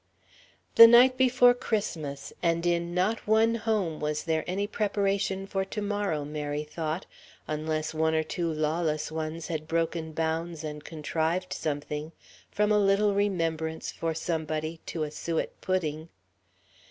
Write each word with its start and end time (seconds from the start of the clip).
The 0.77 0.87
night 0.87 1.15
before 1.15 1.53
Christmas; 1.53 2.33
and 2.41 2.65
in 2.65 2.91
not 2.95 3.27
one 3.27 3.53
home 3.53 3.99
was 3.99 4.23
there 4.23 4.43
any 4.47 4.65
preparation 4.65 5.45
for 5.45 5.63
to 5.65 5.79
morrow, 5.79 6.25
Mary 6.25 6.63
thought, 6.63 7.05
unless 7.47 7.93
one 7.93 8.15
or 8.15 8.23
two 8.23 8.51
lawless 8.51 9.11
ones 9.11 9.45
had 9.49 9.67
broken 9.67 10.11
bounds 10.11 10.63
and 10.63 10.83
contrived 10.83 11.53
something, 11.53 12.13
from 12.49 12.71
a 12.71 12.79
little 12.79 13.13
remembrance 13.13 13.91
for 13.91 14.15
somebody 14.15 14.79
to 14.87 15.03
a 15.03 15.11
suet 15.11 15.51
pudding. 15.61 16.09